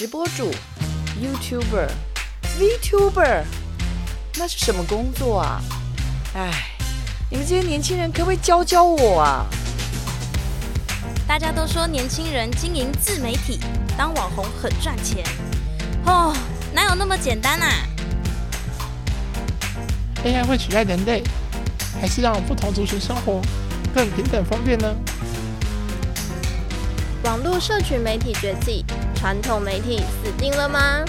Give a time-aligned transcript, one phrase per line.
[0.00, 0.50] 直播主、
[1.22, 1.86] YouTuber、
[2.58, 3.42] VTuber，
[4.38, 5.60] 那是什么工作啊？
[6.34, 6.50] 哎，
[7.30, 9.44] 你们这些年轻人可不可以教教我啊？
[11.28, 13.60] 大家都说年轻人经营自媒体、
[13.94, 15.22] 当网红很赚钱，
[16.06, 16.34] 哦，
[16.72, 17.68] 哪有那么简单啊
[20.24, 21.22] ？AI 会取代人类，
[22.00, 23.42] 还是让不同族群生活
[23.94, 24.96] 更平等方便呢？
[27.22, 28.82] 网络社群媒体崛起，
[29.20, 31.04] 传统媒体死定了吗？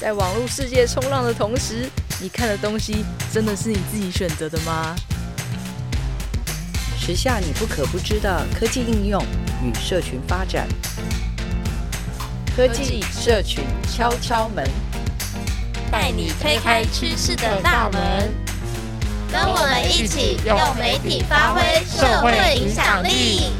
[0.00, 1.88] 在网络世界冲浪的同时，
[2.20, 4.96] 你看的东西真的是你自己选择的吗？
[6.98, 9.24] 时下你不可不知的科技应用
[9.62, 10.66] 与社群发展，
[12.56, 14.68] 科技社群敲敲门，
[15.92, 18.34] 带你推开趋势的大门，
[19.30, 23.52] 跟我们一起用媒体发挥社会影响力。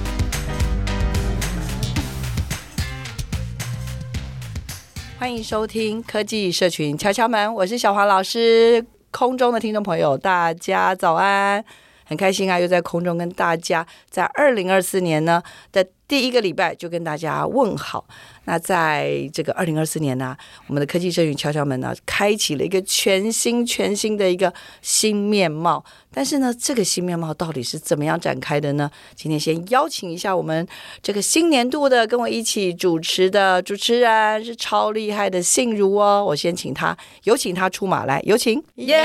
[5.23, 8.85] 欢迎收听科技社群敲敲门，我是小黄老师。
[9.13, 11.65] 空中的听众朋友，大家早安。
[12.05, 18.05] 很开心啊，又在空中跟大家在二零二四年呢在第一个礼拜就跟大家问好。
[18.45, 24.53] 那在这个二零二四年呢、我们的科技社群敲敲门呢，开启了一个全新、全新的一个
[24.83, 25.83] 新面貌。
[26.13, 28.91] 但是呢，这个新面貌到底是怎么样展开的呢？
[29.15, 30.69] 今天先邀请一下我们
[31.01, 39.03] 这个新年度的跟我一起主持的主持人是超厉害的信如哦，我先请他，有请他出马来，有请，耶、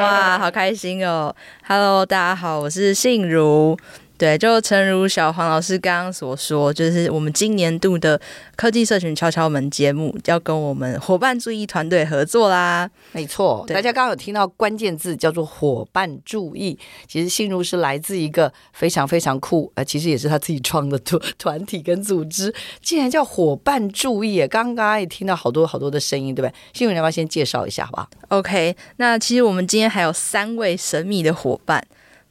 [0.00, 1.36] 哇，好开心哦
[1.68, 3.76] ！Hello，大家好，我是信如。
[4.22, 8.20] 对，就诚如小黄老师刚刚所说，就是我们今年度的
[8.54, 12.88] 科技社群敲敲门节目要跟我们伙伴注意团队合作啦。
[13.10, 16.78] 没错，大家刚刚有听到关键字叫做伙伴注意。
[17.08, 24.46] 其实信如是来自一个非常非常酷，呃，其实也是他自己创的团 团体跟组织，竟然叫伙伴注意。
[24.46, 26.54] 刚刚也听到好多好多的声音，对不对？
[26.72, 31.84] 信如你要不要先介绍一下，好不好？OK，那其实我们今天还有三位神秘的伙伴。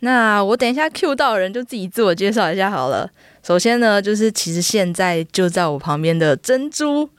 [0.04, 3.10] 那我等一下 Q 到人就自己自我介绍一下好了。
[3.44, 7.10] 首先呢，就是其实现在就在我旁边的珍珠。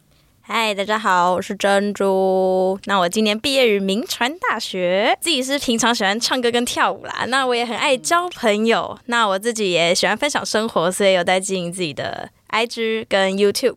[0.41, 2.77] 嗨，大家好，我是珍珠。
[2.87, 7.25] 那我今年毕业于铭传大学，自己是平常喜欢唱歌跟跳舞啦。
[7.29, 8.99] 那我也很爱交朋友。
[9.07, 13.77] 那我自己也喜欢分享生活，所以有在经营自己的 IG 跟 YouTube，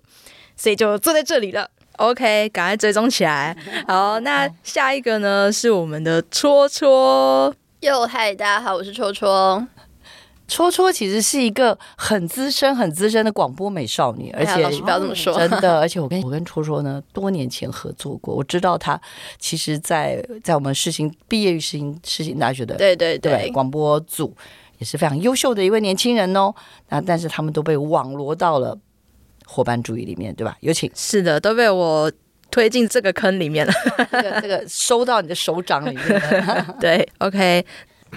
[0.58, 1.70] 所以就坐在这里了。
[1.98, 3.56] OK，赶快追踪起来。
[3.88, 7.54] 好，那 下一个呢是我们的戳戳。
[7.86, 9.64] 哟嗨，大家好，我是戳戳。
[10.48, 15.80] 戳戳其实是一个很资深、很资深的广播美少女，而且老师不要这么说，真的。
[15.80, 19.00] 而且我跟我跟戳戳呢，多年前合作过，我知道他
[19.38, 24.36] 其实在，在在我们世新毕业于世新世新大学的，对对对，对广播组
[24.80, 26.52] 也是非常优秀的一位年轻人哦。
[26.90, 28.76] 那但是他们都被网罗到了
[29.46, 30.58] 伙伴主义里面，对吧？
[30.62, 30.90] 有请。
[30.96, 32.12] 是的，都被我。
[32.52, 33.74] 推进这个坑里面了，
[34.12, 36.76] 这个这个收到你的手掌里面了。
[36.80, 37.66] 对，OK，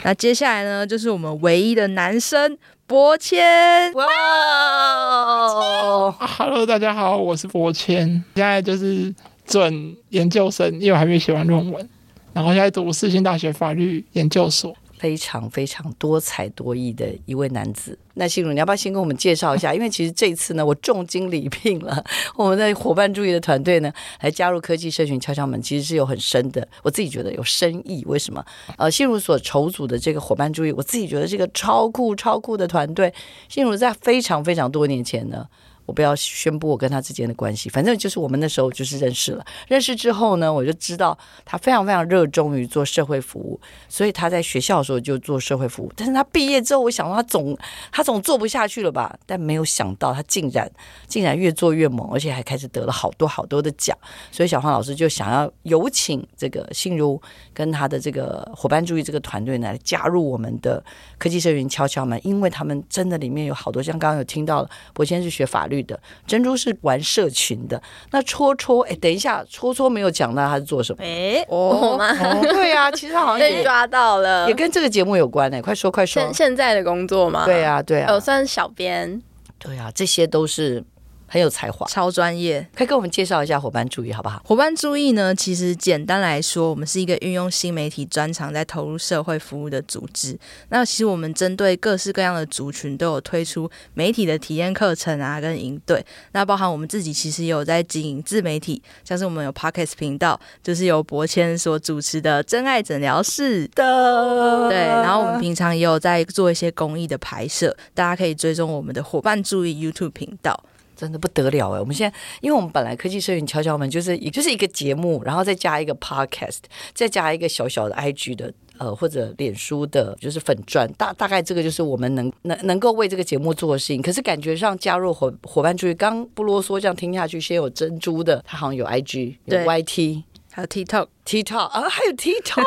[0.05, 2.57] 那接下来呢，就是我们唯一的男生
[2.87, 3.93] 博谦。
[3.95, 9.13] 哇哦，Hello，大家好，我是博谦，现在就是
[9.45, 11.89] 准研究生，因为我还没写完论文，
[12.33, 14.77] 然后现在读世新大学法律研究所。
[14.99, 17.99] 非常非常多才多艺的一位男子。
[18.15, 19.73] 那信如，你要不要先跟我们介绍一下？
[19.75, 22.05] 因为其实这次呢，我重金礼聘了
[22.37, 28.05] 我们的伙伴注意的团队呢，来加入科技社群敲敲门，其实是有很深的，我自己觉得有深意。
[28.07, 28.45] 为什么？
[28.77, 33.15] 呃，信如所筹组的这个伙伴注意，我自己觉得是一个超酷超酷的团队。
[33.49, 35.47] 信如在非常非常多年前呢。
[35.89, 39.45] 我不要宣布我跟他之间的关系，反正就是我们那时候就是认识了。
[39.69, 41.17] 认识之后呢，我就知道
[41.47, 45.91] 他非常非常热衷于做社会服务，所以他在学校的时候就做社会服务。
[45.97, 47.57] 但是他毕业之后，我想说他总
[47.91, 49.19] 他总做不下去了吧？
[49.25, 50.71] 但没有想到他竟然
[51.07, 53.97] 竟然越做越猛，而且还开始得了好多好多的奖。
[54.31, 57.19] 所以小黄老师就想要有请这个信如
[57.55, 60.85] 跟他的这个伙伴注意这个团队呢，来加入我们的
[61.17, 67.81] 科技社群敲敲门，因为他们真的里面有好多，像刚刚有听到了，博谦是学法律的珍珠是玩社群的，
[68.11, 71.03] 那戳戳哎，等一下，戳戳没有讲到他是做什么？
[71.03, 77.45] 哎，哦，哦对啊， 其实他好像被抓到了，也跟这个节目有关哎，快说快说，现现在的工作吗？
[77.45, 79.21] 对啊，对啊，我算是小编，
[79.59, 80.85] 对啊，这些都是。
[81.29, 84.43] 很有才华，超专业，可以跟我们介绍一下伙伴注意好不好？
[84.45, 90.39] 伙伴注意呢，其实简单来说，我们是一个运用新媒体专长在投入社会服务的组织。
[90.71, 96.05] 那其实我们针对各式各样的族群都有推出媒体的体验课程啊，跟营队。
[96.33, 104.69] 那包含我们自己其实也有在经营自媒体，像是我们有 Podcast 频道，就是由博谦所主持的真爱诊疗室的。
[104.71, 110.59] 对，然后我们平常也有在做一些公益的拍摄，大家可以追踪我们的伙伴注意 YouTube 频道。
[110.99, 111.79] 真的不得了哎！
[111.79, 116.59] 我们现在，因为我们本来科技社群敲敲门就是一就是一个节目，然后再加一个 podcast，
[116.93, 124.03] 再加一个小小的 IG 的呃或者脸书的，就是粉钻，大大概这个就是我们能能能够为这个节目做的事情。
[124.03, 130.25] 可是感觉上加入伙伙伴注意，刚不啰嗦这样听下去，先有珍珠的，他好像有 IG 有 YT。
[130.51, 132.65] 还有 TikTok、TikTok 啊，还有 TikTok，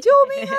[0.00, 0.56] 救命啊！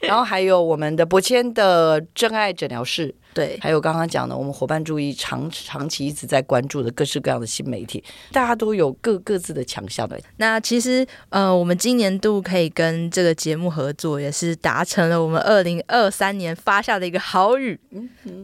[0.00, 3.14] 然后还有我们的博谦的真爱诊疗室。
[3.38, 8.02] 对，还有刚刚讲的，我们伙伴注意长长期一直在关注的各式各样的新媒体，
[8.32, 10.18] 大家都有各各自的强项的。
[10.38, 17.78] 那其实，呃，我们今年度可以跟这个节目合作，也是达成了我们二零二三年发下的一个好语。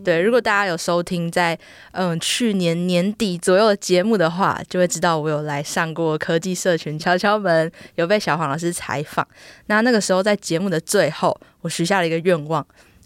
[0.05, 1.59] 对，如果大家有收听在
[1.91, 9.27] 嗯、呃、去年年底左右的节目的话，就会知道我有来上过科技社群敲敲门，有被小黄老师采访。
[9.67, 12.65] 那那个时候在节目的最后，我许下了一个愿望。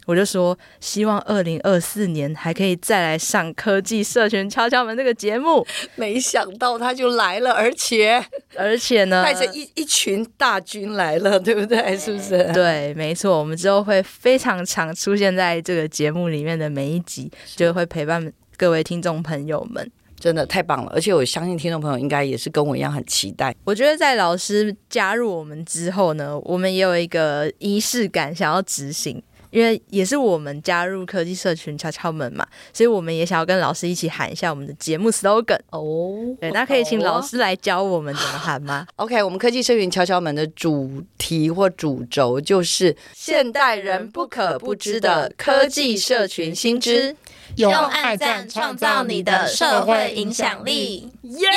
[0.09, 5.63] 我就说，希望二零二四年还可以再来上科技社群敲敲门这个节目。
[5.97, 8.19] 没想到他就来了，而且
[8.55, 11.95] 而且呢，带着一一群大军来了，对不对？
[11.95, 12.51] 是不是？
[12.53, 13.37] 对，没错。
[13.37, 19.91] 我们之后会非常常出现在这个节目里面的每一集，就会陪伴各位听众朋友们。
[20.19, 20.91] 真的太棒了！
[20.93, 23.55] 而且我相信听众朋友应该也是跟我一样很期待。
[23.63, 29.23] 我觉得在老师加入我们之后呢，我们也有一个仪式感想要执行。
[29.51, 36.35] 因为也是我们加入科技社群敲敲门嘛，所以我们也想要跟老师一起喊一下我们的节目 slogan 哦。
[36.39, 38.85] 对，那可以请老师来教我们怎么喊吗？
[38.97, 47.15] OK，我们科技社群敲敲门的主题或主轴就是现代人不可不知的科技社群新知，
[47.55, 51.09] 用爱赞创造你的社会影响力。
[51.23, 51.49] 耶、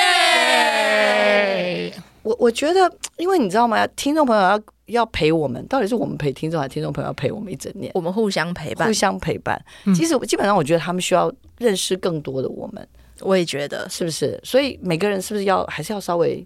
[2.22, 3.86] 我我觉得，因为你知道吗？
[3.88, 4.58] 听众朋友要。
[4.92, 7.90] 要陪我们，到底是我们陪听众，还是听众朋友要陪我们一整年？
[7.94, 9.62] 我们互相陪伴，互相陪伴。
[9.94, 12.86] 其实基本上，我觉得他们需要认识更多的我们。
[13.20, 14.40] 我也觉得，是不是？
[14.42, 16.44] 所以每个人是不是要还是要稍微？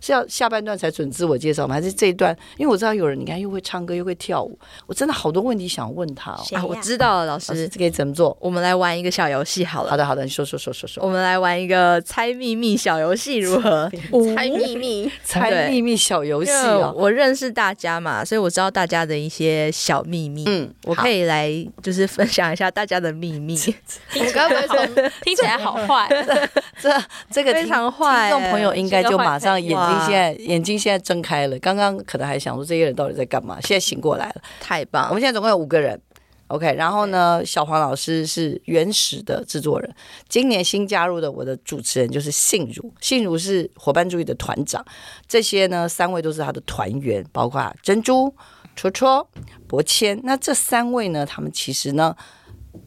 [0.00, 1.74] 是要下半段才准自我介绍吗？
[1.74, 2.36] 还是这一段？
[2.56, 6.44] 因为我知道有人，你看又会唱歌又会跳舞，我真的好多问题想问他哦。
[6.52, 8.36] 啊，我知道了，老师，这可以怎么做？
[8.40, 9.90] 我们来玩一个小游戏好了。
[9.90, 11.04] 好的，好的，你说说说说说。
[11.04, 13.90] 我们来玩一个猜秘密小游戏如何？
[14.34, 16.92] 猜秘密，猜秘密小游戏哦。
[16.96, 20.44] 我认识大家嘛，所以我知道大家的一些小秘密。
[20.46, 21.50] 嗯，我可以来
[21.82, 23.58] 就是分享一下大家的秘密。
[24.18, 24.86] 我刚刚说
[25.22, 26.08] 听起来好坏，
[26.80, 26.90] 这
[27.30, 28.30] 这个非常坏。
[28.30, 30.78] 听众朋友应该就马上眼睛现在眼睛。
[30.78, 35.08] 现在睁开了，刚刚可能还想说这些人到底在干嘛， 现在醒过来了，太棒！
[35.08, 36.00] 我们现在总共有五个人
[36.46, 36.72] ，OK。
[36.74, 39.92] 然后呢，小黄老师是原始的制作人，
[40.28, 44.84] 今年新加入的我的主持人就是信如，信如是伙伴主义的团长，
[45.26, 48.32] 这些呢三位都是他的团员，包括珍珠、
[48.76, 49.28] 戳戳、
[49.66, 50.20] 博谦。
[50.22, 52.14] 那这三位呢，他们其实呢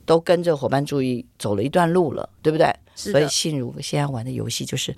[0.05, 2.73] 都跟着伙伴注意走了一段路了，对不对？
[2.95, 4.95] 所以信如现在玩的游戏就是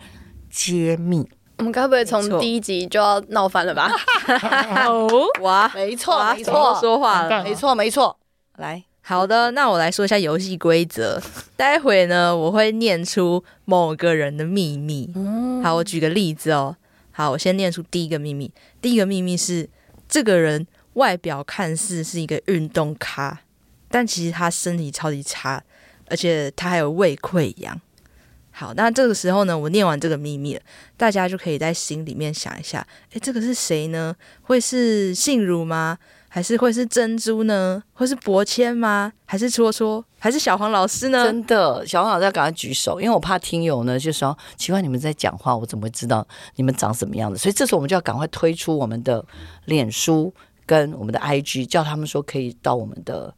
[0.49, 1.27] 揭秘。
[1.57, 3.91] 我们该不会从第一集就要闹翻了吧？
[4.87, 5.07] 哦
[5.41, 8.17] 哇，没错，没错，说话了，没错，没错。
[8.57, 11.21] 来，好的，那我来说一下游戏规则。
[11.55, 15.13] 待会呢，我会念出某个人的秘密。
[15.63, 16.75] 好，我举个例子哦。
[17.11, 18.51] 好，我先念出第一个秘密。
[18.81, 19.69] 第一个秘密是，
[20.09, 23.41] 这个人外表看似是一个运动咖，
[23.89, 25.63] 但其实他身体超级差，
[26.09, 27.79] 而且他还有胃溃疡。
[28.55, 30.61] 好，那这个时候呢，我念完这个秘密了，
[30.95, 34.15] 大家就可以在心里面想一下，诶，这个是谁呢？
[34.43, 35.97] 会是信如吗？
[36.29, 37.83] 还是会是珍珠呢？
[37.93, 39.11] 会是博谦吗？
[39.25, 40.05] 还是戳戳？
[40.19, 41.25] 还是小黄老师呢？
[41.25, 47.39] 真的，小黄老师要赶快举手，因为我怕听友呢就说奇怪，你们在讲话，我怎么会知道你们长什么样子？
[47.39, 49.25] 所以这时候我们就要赶快推出我们的
[49.65, 50.31] 脸书
[50.67, 53.33] 跟我们的 IG，叫他们说可以到我们的。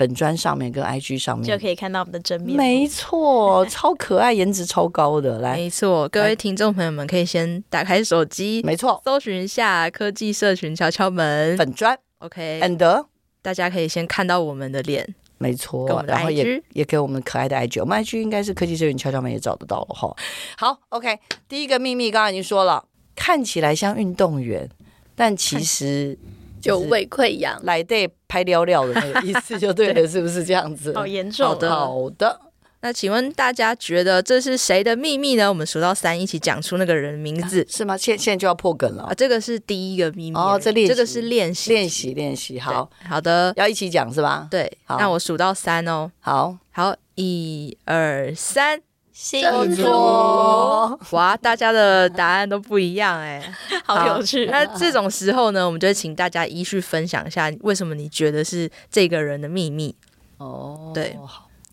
[0.00, 1.46] 粉砖上面跟 IG 上面。
[1.46, 5.40] 就可以看到我们的真面目，没错， 超可爱，颜值超高的。
[5.40, 11.54] 来，没错，各位听众朋友们可以先打开手机，没错，搜寻一下科技社群敲敲门。
[11.58, 13.04] 粉砖，OK，and
[13.42, 20.16] 大家可以先看到我们的脸，没错，然后也也给我们可爱的 IG，我们 IG 应该是科技社群敲敲门也找得到了哈。
[20.56, 22.82] 好，OK，第一个秘密刚刚已经说了，
[23.14, 24.66] 看起来像运动员，
[25.14, 26.18] 但其实。
[26.60, 30.94] 就胃溃疡，来对拍尿尿的那个 意思就对了，是不是这样子？
[30.94, 31.46] 好严重。
[31.46, 32.40] 好的，好的。
[32.82, 35.46] 那请问大家觉得这是谁的秘密呢？
[35.50, 37.94] 我们数到三，一起讲出那个人的名字，啊、是吗？
[37.94, 39.12] 现现在就要破梗了啊！
[39.12, 42.58] 这个是第一个秘密哦，这练，这个是练习，练习，练习。
[42.58, 44.48] 好好的，要一起讲是吧？
[44.50, 46.10] 对，好，那我数到三哦。
[46.20, 48.80] 好好，一二三。
[49.22, 49.44] 信
[49.76, 53.52] 如，哇，大家的答案都不一样哎，
[53.84, 54.46] 好有趣。
[54.46, 59.94] 那这种时候呢，我们就请大家依序分享一下，为什么你觉得是这个人的秘密？
[60.38, 61.18] 哦，对，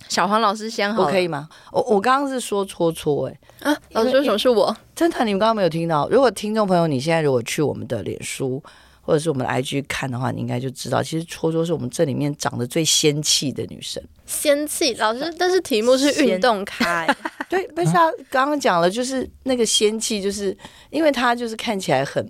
[0.10, 1.48] 小黄老师先好，我可以吗？
[1.72, 4.76] 我我刚刚是说戳戳，哎，啊，老师为什么是我？
[4.94, 6.06] 真的，你们刚刚没有听到？
[6.10, 8.62] 如果听众朋友，你现在如果去我们的脸书
[9.08, 14.04] 或者是我们的 IG 看的话，你应该就知道，其实戳戳是我们这里面长得最仙气的女生。
[14.26, 17.08] 仙气老师，但是题目是运动咖，
[17.48, 20.56] 对，不是啊，刚刚讲了，就是那个仙气，就是
[20.90, 22.30] 因为她就是看起来很。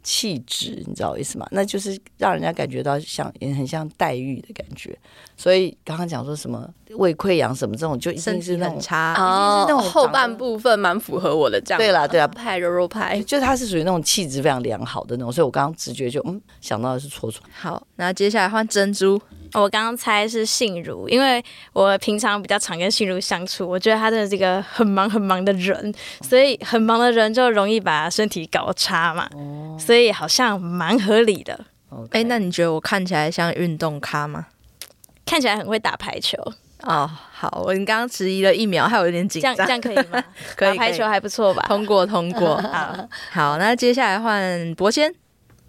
[0.00, 1.46] 气质，你知道我意思吗？
[1.50, 4.96] 那就是让人家感觉到像，也很像黛玉的感觉。
[5.36, 11.78] 所以刚刚讲说什么胃溃疡什么这种，就一定是那种差哦，那种后半部分蛮符合我的这样。
[11.78, 15.32] 对啦，对啦，派柔柔派，就他是属于那种气质非常良好的那种。
[15.32, 17.42] 所以我刚刚直觉就嗯想到的是戳戳。
[17.52, 19.20] 好，那接下来换珍珠。
[19.54, 21.42] 我刚刚猜是信如，因为
[21.72, 31.58] 我平常比较常跟信如相处，我觉得他真的是一个很忙很忙的人，所以很忙的人就容易把身体搞差嘛，哦、所以好像蛮合理的。
[32.10, 34.48] 哎那你觉得我看起来像运动咖吗？
[35.24, 36.36] 看起来很会打排球
[36.82, 37.10] 哦。
[37.32, 40.22] 好，我你刚刚迟疑了一秒，还有点紧张，这样这样可以吗？
[40.56, 41.64] 可以，打排球还不错吧？
[41.68, 42.56] 通过通过。
[42.62, 45.14] 好，好，那接下来换博先。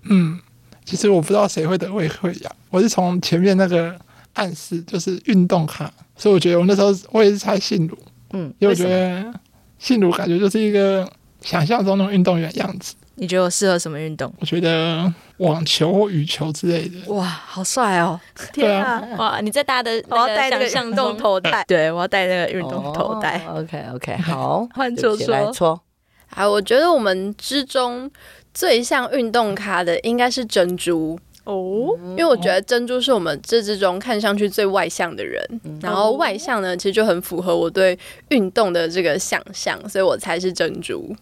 [0.04, 0.40] 嗯。
[0.86, 3.96] 其实我不知道谁会得胃溃疡，我是从前面那个
[4.34, 5.88] 暗示，就是运动卡，
[6.18, 7.96] 所以我觉得我那时候我也是猜信鲁，
[8.34, 9.32] 嗯，因为我觉得
[9.78, 11.08] 信鲁感觉就是一个
[11.42, 12.96] 想象中那种运动员样子。
[13.20, 14.34] 你觉得我适合什么运动？
[14.40, 17.14] 我觉得网球或羽球之类的。
[17.14, 18.20] 哇，好帅哦！
[18.52, 23.38] 天啊，哇，你在搭的我要戴那个运动头带， 对，我要戴那个运动头带。
[23.48, 25.16] 哦、OK OK，好， 换戳
[25.54, 25.80] 戳。
[26.28, 28.10] 好，我觉得我们之中。
[28.52, 37.98] 最像运动咖的应该是珍珠哦，因为我觉得珍珠是我们这之中看上去最外向的人，嗯、然后外向呢，其实就很符合我对
[38.30, 41.16] 运动的这个想象，所以我猜是珍珠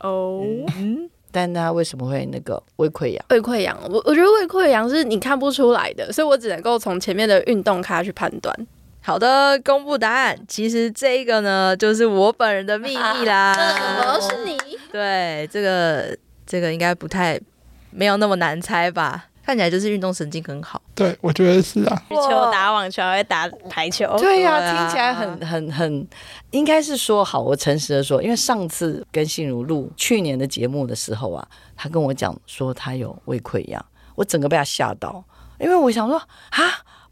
[0.00, 0.40] 哦。
[0.78, 3.24] 嗯、但他为什么会那个胃溃疡？
[3.30, 8.54] 胃溃疡，我我觉得胃溃疡是你看不出来的，所以我只能够从前面的运动咖去判断。
[9.00, 10.38] 好的，公布答案。
[10.46, 13.54] 其实这一个呢，就是我本人的秘密啦。
[14.00, 14.58] 怎么是你？
[14.92, 16.16] 对，这个。
[16.50, 17.38] 这个应该不太
[17.90, 19.26] 没有那么难猜吧？
[19.44, 20.80] 看起来就是运动神经很好。
[20.94, 22.02] 对，我觉得是啊。
[22.08, 24.16] 羽球打网球还会打排球。
[24.18, 26.08] 对呀、啊，对啊、听起来很很很，
[26.50, 27.40] 应该是说好。
[27.40, 35.24] 我诚实的说，因为上次跟信如录去年的节目的时候啊，他跟我讲说他有胃溃疡，我整个被他吓到，
[35.58, 36.62] 因为我想说啊，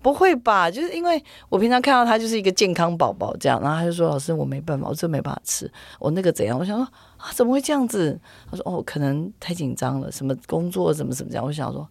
[0.00, 0.70] 不会吧？
[0.70, 6.58] 就是因为我平常看到他就是一个健康宝宝这样，然后他就说老师，我没办法，我真没办法吃，我那个怎样？
[6.58, 6.86] 我想说。
[7.16, 8.20] 啊，怎么会这样子？
[8.50, 11.88] 他说：“哦，可能太紧张了，什么工作怎么怎么样。”我想说，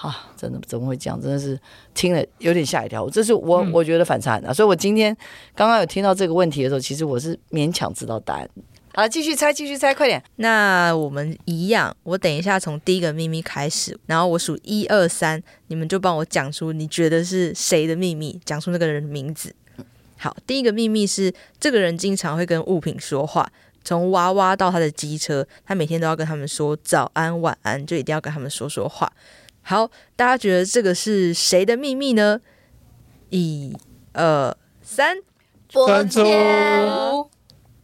[0.00, 1.20] 啊，真的怎么会这样？
[1.20, 1.58] 真的是
[1.92, 3.08] 听了有点吓一跳。
[3.10, 5.16] 这是我、嗯、我觉得反差很大，所以我今天
[5.54, 8.48] 刚刚有听到这个问题的时候，其实我是勉强知道答案。
[8.94, 10.22] 好了，继续猜，继续猜，快点。
[10.36, 19.54] 那我们一样，我等一下从第一个秘密开始，然后我数一二三，你们就帮我讲出你觉得是谁的秘密，讲出那个人的名字。
[20.16, 23.48] 好，第一个秘密是这个人经常会跟物品说话。
[23.84, 29.10] 从娃娃到他的机车，他每天都要跟他们说早安、晚安，就一定要跟他们说说话。
[29.68, 32.40] 好，大家觉得这个是谁的秘密呢？
[33.28, 33.76] 一、
[34.14, 35.18] 二、三，
[35.70, 36.24] 伯谦。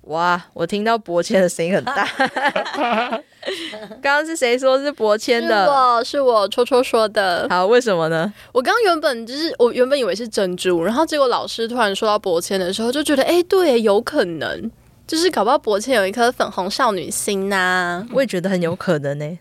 [0.04, 2.08] 哇，我听到伯谦的声音很大。
[4.00, 5.66] 刚刚是谁说是伯谦的？
[5.66, 7.46] 是我，是我戳戳说的。
[7.50, 8.32] 好，为什么呢？
[8.52, 14.70] 我刚刚原本就是我原本以为是珍珠，然后结果老师突然说到伯谦的时候，就觉得哎，对，有可能。
[15.06, 19.38] 就是搞不好伯谦有一颗粉红少女心呐、啊，我也觉得很有可能呢、欸。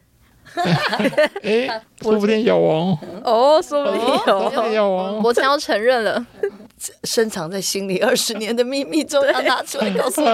[1.44, 2.98] 哎，说不定有哦。
[3.24, 5.20] 哦，说不定有，说不定有哦。
[5.22, 6.26] 博谦要承认了。
[7.06, 10.28] 深藏在心里二十年的秘密，终于要拿出来告诉你，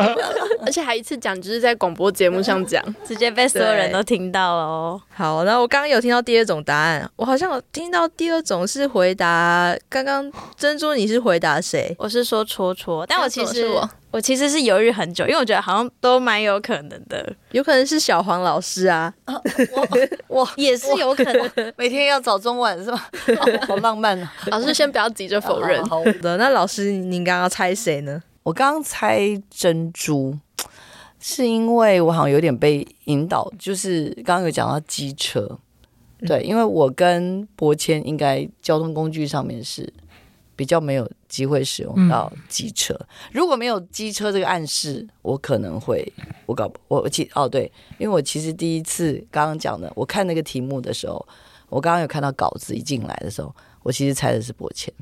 [0.65, 4.99] 而且还一次讲，就是在广播节目上讲，直接被所有人都听到了哦。
[5.13, 11.95] 好，那我刚刚有听到第二种答案，我好像有听到第二种是回答刚刚珍珠，你是回答谁？
[11.99, 19.35] 我是说戳戳，但我其实我我其实是犹豫很久，因为我觉得好像都蛮有可能的，有可能是小黄老师啊，啊
[20.27, 23.09] 我， 我也是有可能， 每天要早中晚是吧？
[23.67, 24.33] 好浪漫啊！
[24.47, 26.37] 老师先不要急着否认，好的。
[26.37, 28.23] 那老师，您刚刚猜谁呢？
[28.41, 30.35] 我刚刚猜珍珠，
[31.19, 35.59] 是因为我好像有点被引导，就是刚刚有讲到机车，
[36.25, 39.93] 对，因为我跟博谦应该交通工具上面是
[40.55, 42.93] 比较没有机会使用到机车。
[43.00, 46.12] 嗯、如果没有机车这个暗示，我可能会
[46.45, 51.25] 我搞我其哦对，因为我其实第一次刚刚讲的，我看那个题目的时候，
[51.69, 54.93] 我刚刚有看到稿子一进来的时候，我其实猜的是博谦。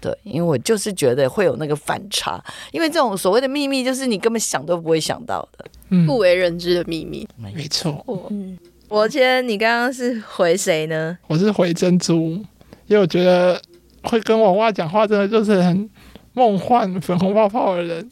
[0.00, 2.38] 对，因为我就是觉得会有那个反差，
[2.72, 7.26] 因为这种所谓的秘密，就是你根本想都不会想到的，嗯、不为人知的秘密。
[7.38, 8.04] 没错。
[8.28, 11.16] 嗯，博谦，你刚刚是回谁呢？
[11.26, 12.32] 我是回珍珠，
[12.86, 13.58] 因为我觉得
[14.04, 15.90] 会跟娃娃讲话，真的就是很
[16.32, 18.10] 梦幻粉红泡泡的人。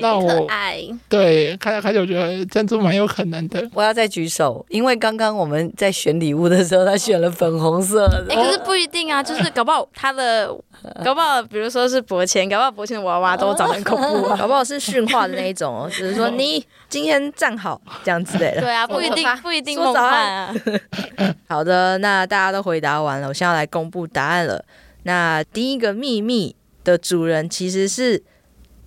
[0.00, 3.68] 那我爱对看来开始，我觉得珍珠蛮有可能的。
[3.74, 8.24] 我要再举手，因为刚刚我们在选礼物的时候，他选了粉红色的。
[8.30, 10.46] 哎、欸，可是不一定啊，就是搞不好他的，
[11.04, 18.62] 搞不好比如说是博谦，搞不好博谦的娃娃都长得很恐怖， 搞不好是驯化的那一种哦，只是说你今天站好这样之类的。
[18.62, 20.54] 对啊，不一定，不一定梦幻啊。
[21.48, 24.64] 好的，那大家都回答完了，我现在要来公布答案了。
[25.04, 28.22] 那第一个秘密的主人其实是。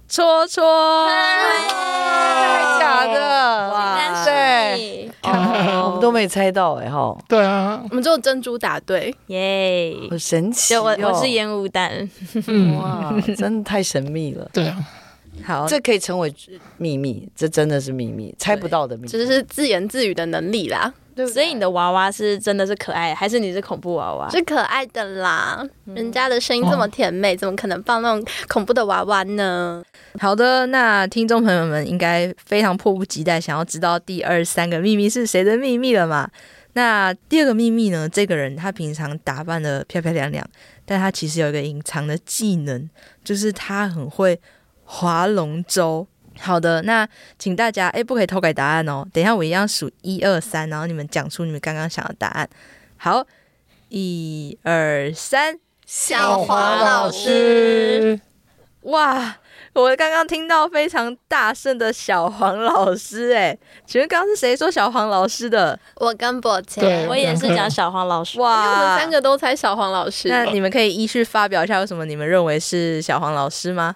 [0.10, 0.64] 戳戳，
[1.06, 3.70] 真的假的？
[3.74, 7.14] 哇，对，我们都没猜到哎哈。
[7.28, 10.74] 对啊，我们只有珍珠答对，耶，好神奇。
[10.78, 12.10] 我我是烟雾弹，
[12.80, 14.50] 哇，真的太神秘了。
[14.54, 14.78] 对啊，
[15.44, 16.34] 好，这可以成为
[16.78, 20.94] 秘密，这真的是秘密，猜不到的秘密，这是自言自语的能力啦。
[21.26, 24.30] 所以你的娃娃是真的是可爱，还是你是恐怖娃娃？
[24.30, 29.84] 是可爱的啦，人家的声音这么甜美，怎么可能放那种恐怖的娃娃呢？
[30.20, 36.30] 好的，那听众朋友们应该非常迫不及待想要知道第二三个秘密是谁的秘密了嘛？
[36.74, 38.08] 那第二个秘密呢？
[38.08, 40.48] 这个人他平常打扮的漂漂亮亮，
[40.86, 42.88] 但他其实有一个隐藏的技能，
[43.24, 44.40] 就是他很会
[44.84, 46.06] 划龙舟。
[46.40, 49.06] 好的，那请大家哎，不可以偷改答案哦。
[49.12, 52.50] 等一下我一样数一二三，然后你们讲出你们刚刚想的答案。
[52.98, 53.26] 好，
[53.90, 58.20] 一二三，小黄老师。
[58.82, 59.38] 哇，
[59.74, 65.78] 我刚刚听到非常大声的小黄老师，哎，请问刚刚是谁说小黄老师的？
[65.96, 68.40] 我跟博谦，我也是讲小黄老师。
[68.40, 70.30] 哇，我们三个都猜小黄老师。
[70.30, 73.96] 那你们可以依序发表一下，为什么你们认为是小黄老师吗？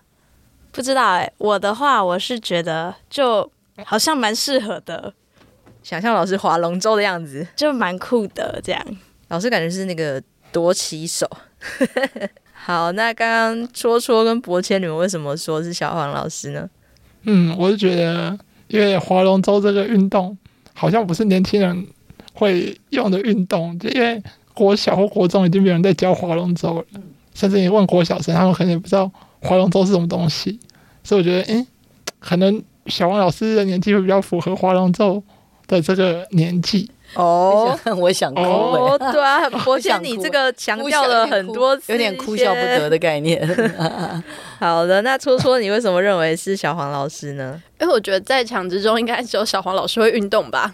[0.72, 3.50] 不知道哎、欸，我的话我是觉得就
[3.84, 5.14] 好像蛮适合的，
[5.84, 8.82] 想象老师划龙舟的样子，就蛮酷的这样。
[9.28, 11.30] 老师感觉是那个夺旗手。
[12.54, 16.70] 好，那刚刚戳戳跟博谦，你们为什么说是小黄老师呢？
[17.24, 18.38] 嗯，我是觉得，
[18.68, 20.38] 因为划龙舟这个运动
[20.74, 21.86] 好像不是年轻人
[22.34, 24.22] 会用的运动，就因为
[24.54, 26.86] 国小或国中已经没有人在教划龙舟了，
[27.34, 29.12] 甚至你问国小生，他们可能也不知道。
[29.44, 30.60] 划龙舟是什么东西？
[31.04, 31.66] 所以我觉得，哎，
[32.20, 35.22] 可能小黄老师的年纪会比较符合划龙舟
[35.68, 36.90] 的这个年纪。
[37.14, 38.42] 哦，我想哭。
[38.42, 43.46] 哦，对啊，我想，你这个强调了很多次，有点哭笑不得的概念。
[44.58, 47.62] 好的，那戳戳，你为什么认为是小黄老师呢？
[47.82, 50.74] 因为我觉得在场之中应该只有小黄老师会运动吧，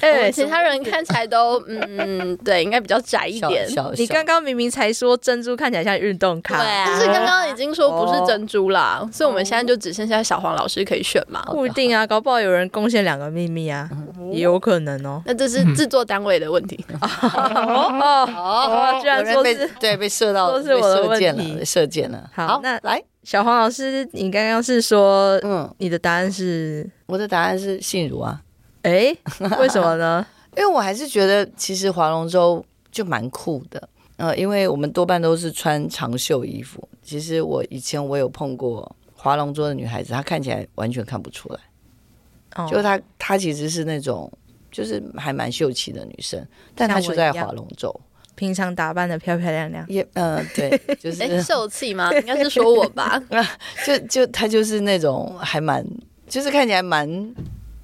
[0.00, 3.66] 哎，其他人看起来都 嗯，对，应该比较窄一点。
[3.96, 11.42] 你刚刚明明才说珍珠看起来像运动卡，对啊，但是刚刚已经说不是珍珠啦，哦、所以我们现在就只剩下小黄老师可以选嘛。
[11.46, 13.88] 不一定啊，搞不好有人贡献两个秘密啊，
[14.32, 15.22] 也有可能哦。
[15.26, 16.84] 那这是制作单位的问题。
[17.00, 22.30] 哦，居然说是对被射到，都是我的问题，射箭了。
[22.34, 23.02] 好，那来。
[23.22, 26.86] 小黄老师，你刚刚是说，嗯，你的答案是？
[27.06, 28.38] 我的答案是信如啊。
[28.84, 29.16] 哎，
[29.58, 30.24] 为什么呢？
[30.56, 33.88] 因为我还是觉得，其实划龙舟就蛮酷的。
[34.16, 36.88] 呃，因为我们多半都是穿长袖衣服。
[37.02, 41.58] 其实我以前我有碰过划龙舟的女孩子，她看起来完全看不出来。
[42.54, 44.30] 哦，就她，她其实是那种
[44.70, 47.92] 就是还蛮秀气的女生，但她就在划龙舟。
[48.36, 52.12] 平常打扮的漂漂亮亮，也嗯、呃，对， 就是、欸、秀气吗？
[52.18, 53.20] 应该是说我吧，
[53.86, 55.84] 就就她就是那种还蛮，
[56.28, 57.08] 就是看起来蛮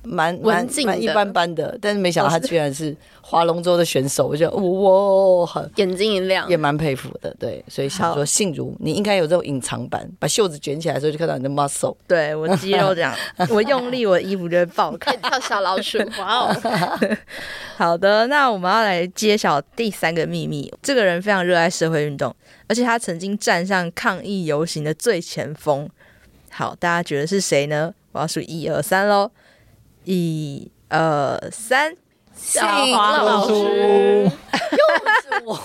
[0.03, 7.35] 蛮文静、蛮一般般的，但是没想到他居然是划龙舟的选手，我觉得哇，很眼睛一亮，也蛮佩服的。
[7.39, 13.15] 对，所以想说，信如你应该有这种隐藏版，把袖子卷起来的时候就看到你的 muscle，对我肌肉这样，
[13.51, 16.57] 我用力，我的衣服就会爆开， 跳小老鼠，哇哦！
[17.77, 20.73] 好的，那我们要来揭晓第三个秘密。
[20.83, 22.35] 这个人非常热爱社会运动，
[22.67, 25.89] 而且他曾经站上抗议游行的最前锋。
[26.51, 27.95] 好，大家觉得是谁呢？
[28.13, 29.31] 我要数一二三喽。
[30.13, 31.95] 一、二、三，
[32.35, 34.29] 小黄老师，又
[35.23, 35.57] 是我，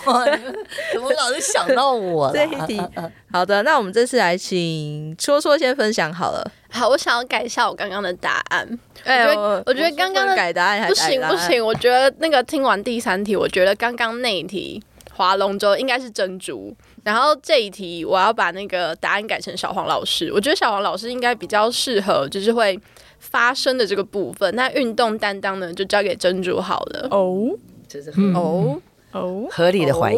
[0.94, 2.80] 怎么老是想到我这一题？
[3.34, 6.52] 好的，那我们这次来请戳戳先分享好了。
[6.70, 8.80] 好，我想要改一下我刚刚的答案。
[9.04, 14.80] 哎、欸，我我觉得刚刚的改答案还不行不行，我觉得那个听完第三题，我觉得刚刚那一题
[15.16, 16.72] 划龙舟应该是珍珠，
[17.04, 20.32] 然后这一题我要把那个答案改成小黄老师。
[20.32, 22.80] 我觉得小黄老师应该比较适合，就是会。
[23.26, 27.08] 发声的这个部分，那运动担当呢，就交给珍珠好了。
[27.12, 27.50] 哦，
[27.88, 28.80] 这是哦
[29.12, 30.18] 哦合理的怀疑，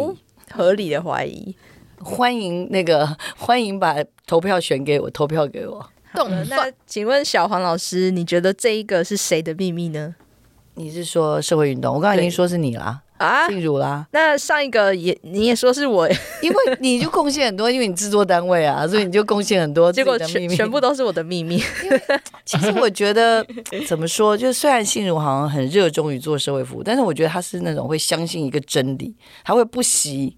[0.51, 1.55] 合理的怀疑。
[1.99, 3.95] 欢迎那个 欢迎把
[4.27, 5.83] 投票选给我，投票给我。
[6.13, 6.43] 懂了。
[6.45, 10.15] 那请问小黄老师，你觉得这一个是谁的秘密呢？
[10.75, 11.95] 你是说社会运动？
[11.95, 13.01] 我刚才已经说是你了。
[13.17, 14.07] 啊，信如啦。
[14.11, 16.07] 那上一个也你也说是我，
[16.41, 21.61] 因为你就贡献很多，因为你制作单位啊， 所以你就贡献很多，结果全全部都是我的秘密。
[22.45, 23.45] 其实我觉得
[23.87, 30.37] 怎么说，就虽然信如好像很热衷于做社会服务，但是我觉得他是那种会相信一个真理，他会不惜。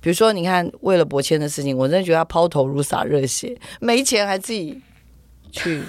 [0.00, 4.80] 比如说，你看，为了博谦的事情，我真的觉得他抛头颅洒热血，没钱还自己
[5.50, 5.82] 去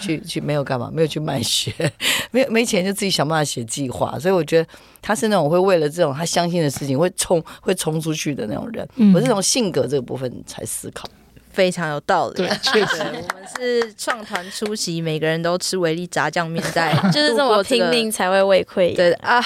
[0.00, 1.72] 去去， 没有干嘛，没有去卖血，
[2.30, 4.18] 没有没钱就自己想办法写计划。
[4.18, 4.68] 所以我觉得
[5.00, 8.88] 他是那种会为了这种他相信的事情会冲会冲出去的那种人。
[8.96, 11.08] 嗯、我是从性格这个部分才思考。
[11.52, 12.34] 非常有道理。
[12.36, 13.24] 对，确实，我们
[13.56, 18.94] 是创团出席，每个人都吃维力炸酱面，在 就是这么拼命才会胃溃疡。
[18.96, 19.40] 对啊，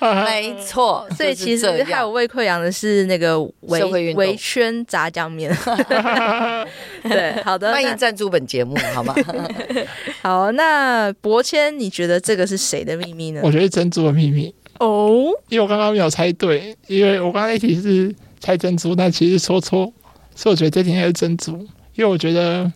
[0.24, 1.06] 没错。
[1.16, 5.54] 所以其实害我胃溃疡的是那个维维圈炸酱面。
[7.02, 9.14] 对，好的，欢迎赞助本节目，好吗？
[10.22, 13.40] 好，那博谦，你觉得这个是谁的秘密呢？
[13.42, 19.92] 我觉得珍珠的秘密哦，因为我刚刚没有猜对，因为我刚刚一题是猜珍珠，但其实说错。
[20.34, 21.58] 所以我觉得这题应该是珍珠，
[21.94, 22.70] 因为我觉得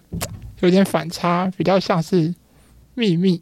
[0.61, 2.35] 有点反差，比较像是
[2.95, 3.41] 秘密。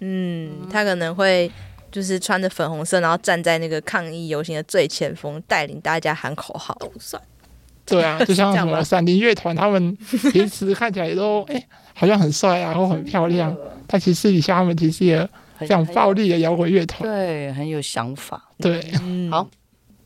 [0.00, 1.50] 嗯，他可能会
[1.90, 6.76] 就是穿着粉红色，然后站在那个抗议游行的最前锋，带领大家喊口号。
[6.80, 7.22] 都算。
[7.84, 9.96] 对啊，就像什么闪灵乐团，他们
[10.32, 13.54] 平时看起来都哎、欸，好像很帅啊，或很漂亮，
[13.88, 17.02] 但其实私底下他们其实也非常暴力的摇滚乐团。
[17.02, 18.40] 对，很有想法。
[18.58, 19.48] 对，嗯、好，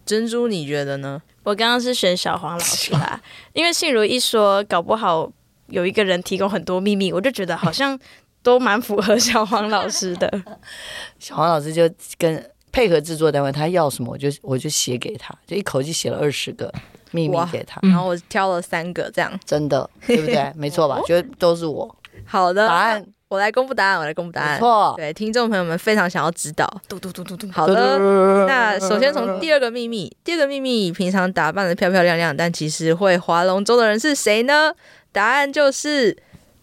[0.07, 1.21] 珍珠，你觉得呢？
[1.43, 3.21] 我刚刚是选小黄老师啦，
[3.53, 5.31] 因为信如一说，搞不好
[5.67, 7.99] 有一个人提供很多秘密，我就觉得好像
[8.43, 10.33] 都蛮符合小黄老师的。
[11.19, 16.73] 小黄老师就跟配合制作单位，他要什么我就我就写给他，就一口气写了二十个
[17.11, 20.53] 秘密给他，然后我挑了三个，这样真的对不对？
[20.57, 21.01] 没错吧？
[21.07, 21.97] 觉得都是我。
[22.25, 23.07] 好的，答案。
[23.29, 24.59] 我来公布答案，我来公布答案。
[24.61, 26.65] 错，对，听众朋友们非常想要知道。
[26.89, 27.51] 嘟嘟嘟嘟嘟。
[27.51, 27.99] 好的，
[28.47, 34.73] 那首先从第二个秘密，第二个秘密，平常打扮的漂漂亮亮，但其实会划龙舟的人是谁呢？
[35.11, 36.17] 答案就是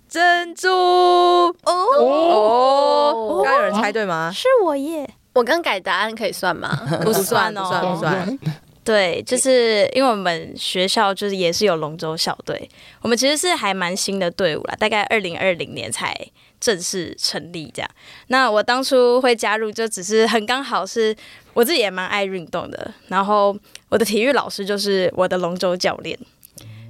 [0.07, 0.69] 珍珠。
[0.69, 1.53] 哦
[1.99, 4.31] 哦，刚刚有人猜对吗？
[4.33, 5.09] 是我耶！
[5.33, 6.69] 我刚改答案可以算吗？
[7.03, 8.39] 不算哦，不算。
[8.85, 12.69] 对，就是因为我们学校就是也是有龙舟小队，
[13.01, 16.13] 我们其实是还蛮新的队伍啦，大概二零二零年才
[16.63, 17.91] 正式成立这样。
[18.27, 21.13] 那我当初会加入，就只是很刚好是
[21.53, 23.53] 我自己也蛮爱运动的，然后
[23.89, 26.17] 我的体育老师就是我的龙舟教练。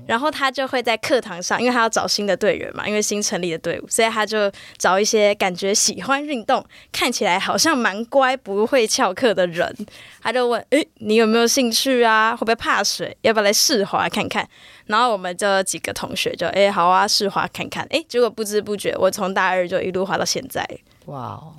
[0.07, 9.75] 然后他就会在课堂上，因为他要找新的队员嘛，因为新成立的队伍，所以他就找一些感觉喜欢运动、看起来好像蛮乖、不会翘课的人。
[10.21, 12.31] 他就问：“诶，你有没有兴趣啊？
[12.35, 13.15] 会不会怕水？
[13.21, 14.47] 要不要来试滑看看？”
[14.87, 20.67] 然后我们就几个同学就：“诶，好啊，试滑看看。”诶，结果不知不觉，我从大二就一路滑到现在。
[21.05, 21.53] 哇哦！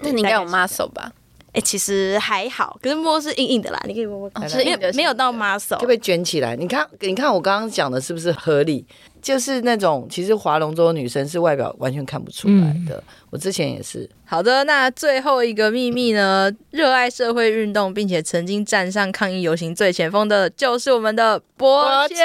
[0.00, 1.12] 那你应该有 muscle 吧？
[1.56, 6.54] 哎、欸，其实还好，可是摸是硬硬的啦，你可以摸摸看，哦、是没有没有到 muscle，就被卷起来。
[6.54, 8.84] 你看，你看我刚刚讲的是不是合理？
[9.22, 12.96] 就是那种其实划龙舟的女生是外表完全看不出来的。
[12.96, 14.06] 嗯、我之前也是。
[14.26, 16.52] 好的，那最后一个秘密呢？
[16.72, 22.18] 热爱社会运动，并且曾经站上抗议游行最前锋的，就是我们的博谦。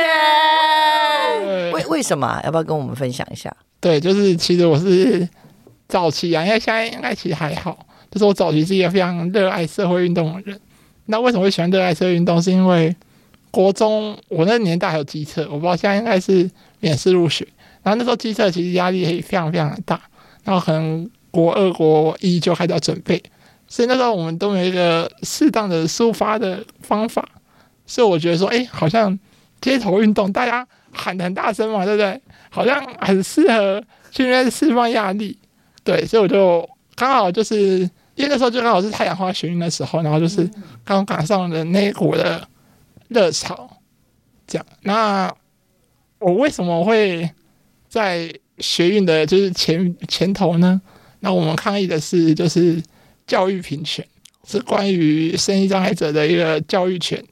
[1.72, 2.42] 为为什么？
[2.44, 3.56] 要不要跟我们分享一下？
[3.80, 5.26] 对，就是其实我是
[5.88, 7.88] 早期啊，因为现在应该其实还好。
[8.12, 10.60] 就是我早期是一个非常热爱社会运动的人。
[11.06, 12.42] 那为什么会喜欢热爱社会运动？
[12.42, 12.96] 是因为
[13.50, 17.48] 国中我那个年代还有机测，我不知道现在应该是免试入学。
[17.84, 20.00] 然后那时候机测其实压力也非常非常的大，
[20.44, 23.22] 然后可能国二、国一就开始要准备，
[23.68, 27.28] 所以那时候我们都没有一个适当的抒发的方法。
[27.86, 29.18] 所以我觉得说，哎，好像
[29.60, 32.22] 街头运动大家喊得很大声嘛，对不对？
[32.50, 35.38] 好像很适合去那边释放压力。
[35.84, 37.90] 对，所以我就刚好就是。
[38.22, 40.48] 因为那时候就刚好是太阳花学运的时候，然后就是
[40.86, 42.48] 刚赶上了那一股的
[43.08, 43.68] 热潮，
[44.46, 44.66] 这样。
[44.84, 45.34] 那
[46.20, 47.28] 我为什么会
[47.90, 50.80] 在学运的就是前前头呢？
[51.22, 52.80] 那我们抗议的是就是
[53.26, 54.06] 教育平权，
[54.48, 57.24] 是关于身心障碍者的一个教育权。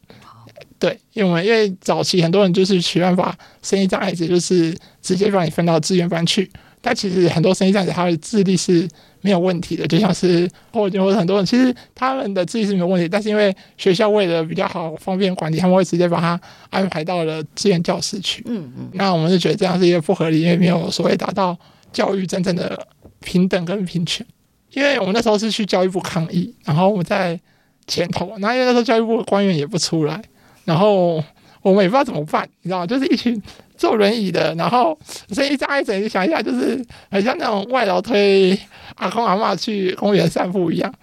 [0.80, 6.50] 对，因为我们因为早期很多人就是取办法，身心障碍者就是直接把你分到志愿班去，
[6.82, 8.90] 但其实很多身心障碍者他的智力是。
[9.22, 18.44] 没有问题的，就像是或者或者很多人，其实他们的智力是没有问题，但是因为学校为了比较好方便管理，他们会直接把他安排到了志愿教室去。
[18.48, 21.58] 嗯嗯，那我们就觉得这样是一个不合理，因为没有所谓达到
[21.92, 22.88] 教育真正的
[23.20, 24.26] 平等跟平权。
[24.72, 27.40] 因为我们那时候是去教育部抗议，然后我们在
[27.88, 30.22] 前头，那因为那时候教育部的官员也不出来，
[30.64, 31.16] 然后
[31.64, 32.86] 我们也不知道怎么办，你知道吗？
[32.86, 33.42] 就是一群
[33.80, 34.96] 坐轮椅的，然后
[35.30, 38.60] 所以一张一整，你想一下，就是很像那种外劳推。
[38.96, 40.94] 阿公阿嬷去公园散步一样，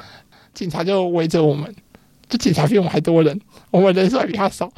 [0.52, 1.74] 警察就围着我们，
[2.28, 4.70] 就警察比我们还多人，我们人数还比他少。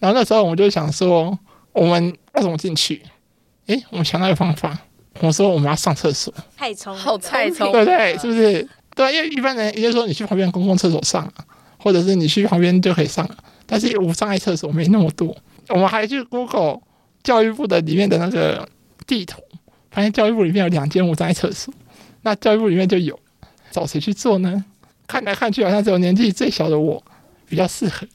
[0.00, 1.38] 然后那时候我们就想说，
[1.72, 3.00] 我们要怎么进去？
[3.66, 4.76] 诶，我们想到一个方法，
[5.20, 6.34] 我说我们要上厕所。
[6.56, 8.68] 太聪明，好太聪明，对对，是不是？
[8.96, 11.32] 对，因为一般人也就是说，你去旁边公共厕所上，
[11.78, 13.28] 或者是你去旁边就可以上，
[13.66, 15.36] 但是无障碍厕所没那么多。
[15.68, 16.80] 我们还去 Google
[17.24, 18.68] 教育部的里面的那个
[19.06, 19.42] 地图，
[19.90, 21.74] 发现教育部里面有两间无障碍厕所，
[22.22, 23.18] 那教育部里面就有，
[23.70, 24.64] 找谁去做呢？
[25.06, 27.02] 看来看去，好像只有年纪最小的我
[27.48, 28.06] 比较适合，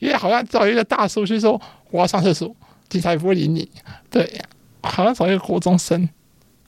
[0.00, 2.54] 因为好像找一个大叔去说我要上厕所，
[2.88, 3.70] 警察也不会理你。
[4.10, 4.40] 对，
[4.82, 6.08] 好像找一个国中生，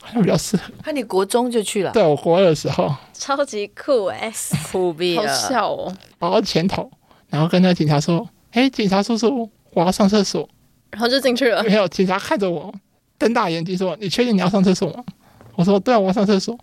[0.01, 0.71] 好像比较适合。
[0.85, 1.91] 那你国中就去了？
[1.91, 4.31] 对，我国二的时候，超级酷哎，
[4.71, 5.95] 酷毙好笑哦！
[6.19, 6.91] 跑到前头，
[7.29, 10.47] 然后跟那个警察说：“嘿，警察叔叔，我要上厕所。”
[10.91, 11.63] 然后就进去了。
[11.63, 12.73] 没有，警察看着我，
[13.17, 15.03] 瞪大眼睛说：“你确定你要上厕所吗？”
[15.55, 16.57] 我说：“对啊，我要上厕所。”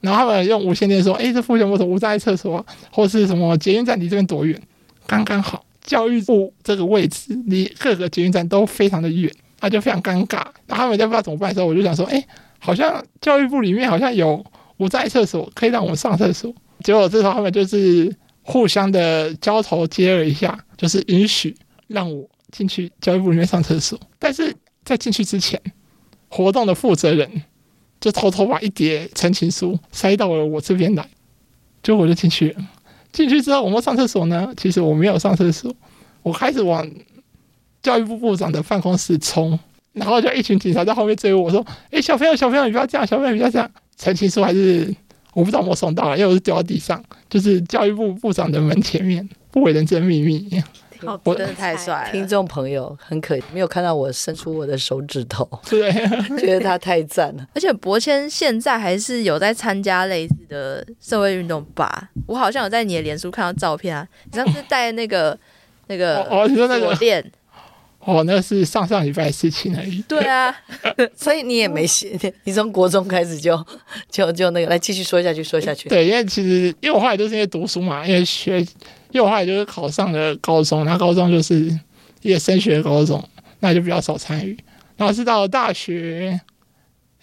[0.00, 4.60] 然后他们用无线电说：“哎，这附近有什么无障碍厕所，或是什么捷运站离这边多远？
[5.06, 10.36] 刚刚好，教育部这个位置离各个捷运站都非常的远，那就非常尴尬。
[10.66, 12.24] 然后他们就不知道怎么办的时候，我就想说：哎，
[12.58, 14.44] 好像教育部里面好像有
[14.76, 16.54] 无障碍厕所，可以让我们上厕所。
[16.84, 21.56] 结果这时候他们就是互相的交头接耳一下，就是允许
[21.88, 23.98] 让我进去教育部里面上厕所。
[24.18, 25.60] 但是在进去之前，
[26.28, 27.42] 活动的负责人。”
[28.00, 31.04] 就偷偷把一叠陈情书塞到了我这边来，
[31.82, 32.68] 就我就进去了。
[33.10, 35.74] 进去之后，我们上厕所呢，其实我没有上厕所，
[36.22, 36.88] 我开始往
[37.82, 39.58] 教育部部长的办公室冲，
[39.94, 44.94] 然后就一群警察在后面追我，说：“哎，小朋友，小朋友，你不要这样，小朋友，你不要这样。”陈情书还是
[45.32, 50.48] 我不知道我送到了，因为我是掉到地上，就是教育部部长的门前面，不为人知的秘密。
[51.24, 52.10] 我真的太帅了！
[52.12, 55.92] 听众朋友很可没有看到我伸出我的手指头，对，
[56.38, 57.46] 觉得他太赞了。
[57.54, 62.10] 而且博谦现在还是有在参加类似的社会运动吧？
[62.26, 65.38] 我好像有在你的脸书看到照片啊，你上次带那个、哦、
[65.86, 67.24] 那个哦，你说那个链
[68.00, 70.02] 哦，那是上上礼拜的事情而已。
[70.08, 70.54] 对啊，
[71.14, 73.66] 所以你也没写，你从国中开始就
[74.10, 75.88] 就就那个来继续说下去，说下去。
[75.88, 78.64] 对，因为其实因为我后来就是因为读书嘛，因为学。
[79.10, 81.74] 因为我后来就是考上了高中，然后高中就是
[82.20, 83.26] 也升学高中，
[83.60, 84.54] 那就比较少参与。
[84.98, 86.38] 然后是到了大学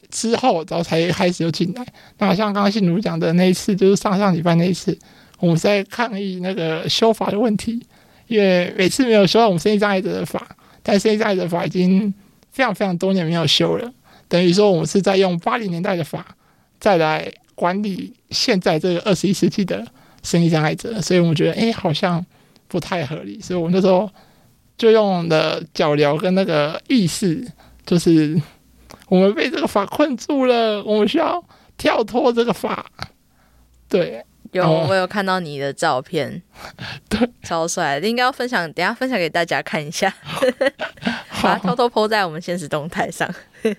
[0.09, 1.85] 之后，然后才开始又进来。
[2.17, 4.97] 那像刚刚信如讲的那一次，就是上上礼拜那一次，
[5.38, 7.79] 我们在抗议那个修法的问题，
[8.25, 12.13] 因为每次没有修到我们身心障碍者的法，但现在的法已经
[12.52, 13.91] 非常非常多年没有修了，
[14.30, 16.38] 等于说我们是在用八零年代的法
[16.80, 19.86] 再来管理现在这个二十一世纪的。
[20.26, 22.26] 身心障碍者，所以我们觉得，哎，好像
[22.67, 24.10] 不太合理，所以我们那时候
[24.76, 27.48] 就用了脚镣跟那个意识，
[27.86, 28.41] 就是
[29.08, 31.43] 我们被这个法困住了，我们需要
[31.78, 32.88] 跳脱这个法。
[33.88, 36.41] 对，有我有看到你的照片，
[37.10, 40.13] 对，超帅，应该要分享，等下分享给大家看一下，
[41.44, 43.30] 把它偷偷 po 在我们现实动态上。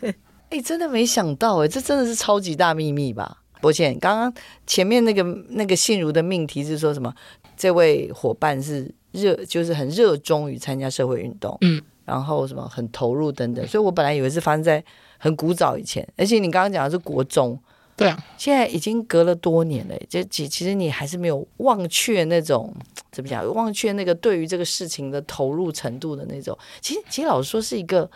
[0.50, 3.38] 哎，真的没想到，哎，这真的是超级大秘密吧？
[3.60, 4.32] 抱歉，刚刚
[4.66, 7.12] 前面那个那个信如的命题是说什么？
[7.56, 13.66] 这位伙伴是热，就是很热衷于参加社会运动，嗯，然后什么很投入等等。
[13.66, 14.84] 所以我本来以为是发生在
[15.18, 17.58] 很古早以前，而且你刚刚讲的是国中，
[17.96, 22.70] 对啊，现在已经隔了多年了，就其其实你还是没有忘却那种
[23.10, 26.56] 怎么讲，忘却那个对于这个事情的投入程度的那种。
[26.82, 28.10] 其实其实老实说是一个，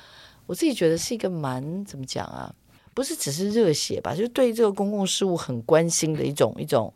[0.46, 2.54] 我自己觉得是一个蛮怎么讲啊？
[2.92, 6.92] 不是只是热血吧，就是对这个公共事务很关心的一种一种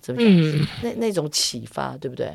[0.00, 0.28] 怎么讲？
[0.30, 2.30] 嗯、那那种启发，对不对？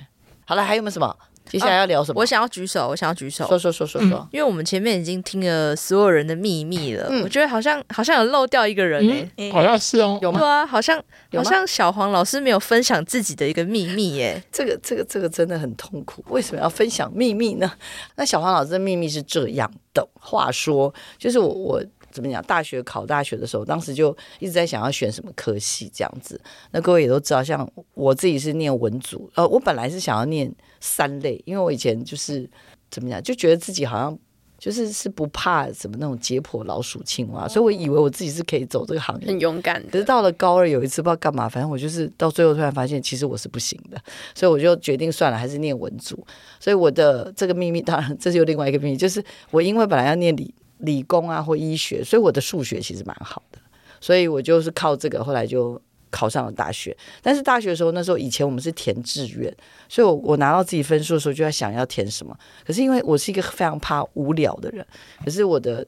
[0.46, 1.16] 好了，还有没有什么？
[1.50, 2.20] 接下来要聊什么？
[2.20, 4.28] 啊、我想要举手，我想要举手，说说说说说、嗯。
[4.32, 10.40] 因为我们前面已经听了所有人的秘密了，嗯、我觉得好像好像有漏掉一个人哎、嗯，好像是哦，有吗？
[10.40, 11.02] 对啊，好像
[11.34, 14.42] 好像小黄老师没有分享自己的一个秘密耶。
[14.52, 16.24] 这个这个这个真的很痛苦。
[16.30, 17.72] 为什么要分享秘密呢？
[18.16, 20.06] 那小黄老师的秘密是这样的。
[20.20, 21.84] 话说，就是我我。
[22.16, 22.42] 怎么讲？
[22.44, 26.40] 大学考大学的时候，当时就一直在想要选什么科系这样子。
[26.72, 30.50] 那各位也都知道，像我自己是念文组，呃，我本来是想要念
[30.80, 32.50] 三类，因为我以前就是
[32.90, 34.18] 怎么讲，就觉得自己好像
[34.58, 39.84] 就是是不怕什么那种解剖老鼠、青蛙，所以我以为我自己是可以走这个行业，很勇敢。
[39.92, 44.02] 可是到了高二有一次不知道干嘛，反正我就是到最后突然发现，其实我是不行的，
[44.34, 46.26] 所以我就决定算了，还是念文组。
[46.60, 50.56] 所以我的这个秘密，当然这是有另外一个秘密，就是我因为本来要念理。
[50.80, 53.60] 理工啊，或医学，所以我的数学其实蛮好的，
[54.02, 56.96] 所以我就是靠这个，后来就考上了大学。
[57.22, 59.56] 但是大学的时候，那时候以前我们是填志愿，
[59.90, 62.38] 所以我我拿到自己分数的时候，就在想要填什么。
[62.66, 64.86] 可是因为我是一个非常怕无聊的人，
[65.24, 65.86] 可是我的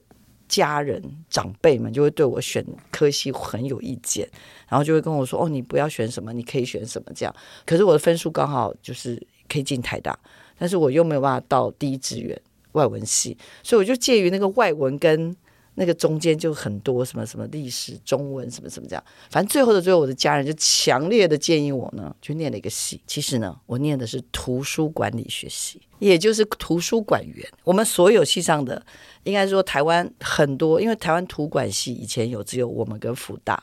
[0.48, 4.26] 家人长辈们就会对我选科系很有意见，
[4.66, 7.34] 然后就会跟我说：“哦，你不要选什么，你可以选什么。”这样，
[7.66, 10.18] 可是我的分数刚好就是可以进台大，
[10.58, 12.40] 但是我又没有办法到第一志愿
[12.78, 15.36] 外文系，所以我就介于那个外文跟。
[15.80, 23.00] 那个中间就很多什么什么历史、中文什么什么这样，反正最后的最后，我的家人就强烈的建议我呢，就念了一个系。
[23.06, 27.48] 其实呢，我念的是图书管理学系，也就是图书馆员。
[27.62, 28.84] 我们所有系上的，
[29.22, 33.62] 应该说台湾很多，因为台湾图管系以前有只有我们跟福大，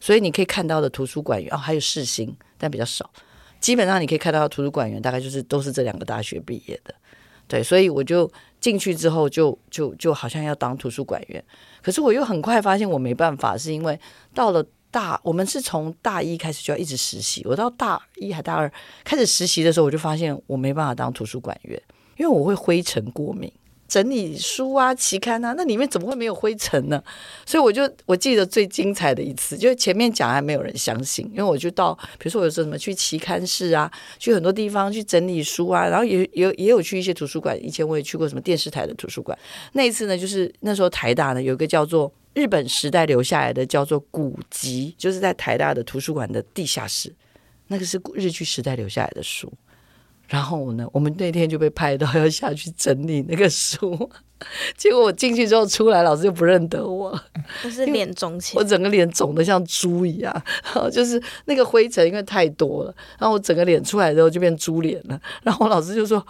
[0.00, 3.08] 所以你可以看到的图书馆员哦，还有世新，但比较少。
[3.60, 6.92] 基本上你可以看到图书馆员，大概就是都是这两个大学毕业的。
[7.46, 8.28] 对，所以我就。
[8.62, 11.44] 进去之后就就就好像要当图书馆员，
[11.82, 13.98] 可是我又很快发现我没办法，是因为
[14.32, 18.72] 到了大，我们是从大一开始就要一直实习，我到大一还大二
[19.02, 21.82] 开始实习的时候，我就发现我没办法当图书馆员，
[22.16, 23.52] 因为我会灰尘过敏。
[23.92, 27.04] 整理书啊、期刊啊，那里面怎么会没有灰尘呢？
[27.44, 37.54] 所以我就我记得最精彩的一次，就是前面讲还没有人相信，因为我就到，比如说我有时候什么去期刊室啊，去很多地方去整理书啊，然后也也也有去一些图书馆。
[37.62, 39.38] 以前我也去过什么电视台的图书馆。
[39.74, 47.12] 那一次呢，就是那时候台大呢有一个叫做日本时代留下来的叫做古籍，就是在台大的图书馆的地下室，
[47.66, 49.52] 那个是日据时代留下来的书。
[50.32, 54.10] 然后呢，我们那天就被派到要下去整理那个书，
[54.78, 57.20] 结果我进去之后出来，老师就不认得我，
[57.62, 60.32] 就是脸肿起来，我整个脸肿的像猪一样，
[60.64, 66.26] 然 后就是那个灰尘因为太多了，然后我整个脸出来之后就变猪脸了，然后我老师就说：“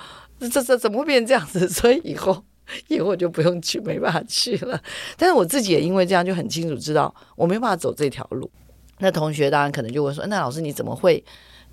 [0.53, 2.45] 这这怎么会变成这样子？” 所以以后
[2.89, 4.83] 以后我就不用去，没办法去了。
[5.17, 8.51] 但是我自己也因为这样就很清楚知道我没办法走这条路。
[8.99, 11.23] 那同学当然可能就会说：“那老师你怎么会？”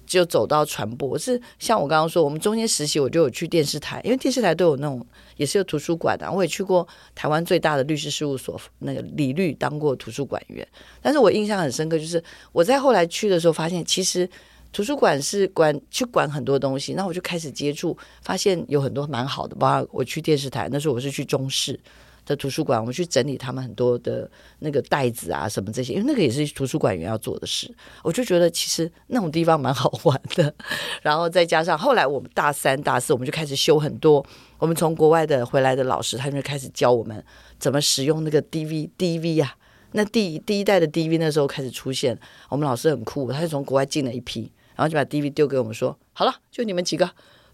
[0.10, 5.06] 就走到传播，是像我刚刚说，我们中间实习，我就有去电视台，因为电视台都有那种，
[5.38, 10.68] 也是有图书馆的、我也去过台湾最大的律师事务所，那个李律当过图书馆员。
[11.00, 14.28] 但是我印象很深刻，就是我在后来去的时候，发现其实
[14.74, 16.96] 图书馆是管去管很多东西。
[16.96, 19.56] 那我就开始接触，发现有很多蛮好的。
[19.56, 21.80] 包括我去电视台，那时候我是去中视。
[22.30, 27.74] 的图书馆，我们去整理他们很多的那个袋子啊，什么这些，因为那个也是图书馆员要做的事。
[28.04, 30.54] 我就觉得其实那种地方蛮好玩的。
[31.02, 34.24] 然后再加上后来我们大三、大四，我们就开始修很多。
[34.60, 37.24] 我们从国外的回来的老师，他们就开始教我们
[37.58, 39.56] 怎么使用那个 DV、DV 啊。
[39.94, 42.16] 那第第一代的 DV 那时候开始出现，
[42.50, 47.10] 我们老师很酷，他就从国外进了一批，然后就把 DV 丢给我们说：“好了，就你们几个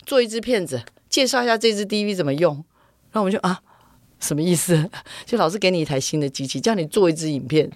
[0.05, 2.55] 做一支片子，介绍一下这支 DV 怎么用。”
[3.11, 3.61] 然后我们就啊。
[4.25, 4.89] 什么意思？
[5.25, 7.69] 就老师给你一台新的机器，叫你做一支影片，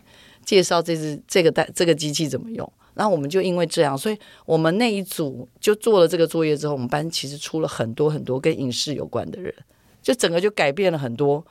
[0.44, 2.74] 介绍这支这个带这个机器怎么用。
[2.96, 9.54] 然后我们就因为这样，所以我们那一组就做了这个作业之后，我们班其实出了很多很多跟影视有关的人，
[10.02, 11.46] 就整个就改变了很多。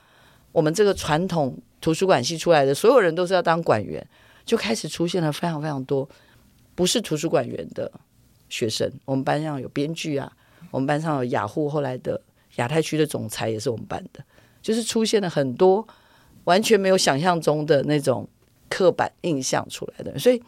[0.53, 4.07] 我们这个传统图书馆系出来的所有人都是要当馆员，
[4.45, 6.07] 就开始出现了非常非常多
[6.75, 7.91] 不是图书馆员的
[8.51, 8.91] 学生。
[9.07, 10.31] 我们班上有编剧啊，
[10.71, 12.21] 我们班上有雅虎后来的
[12.57, 14.23] 亚太区的总裁也是我们班的。
[14.61, 15.87] 就是出现了很多
[16.45, 18.27] 完全没有想象中的那种
[18.69, 20.43] 刻板印象出来的，所以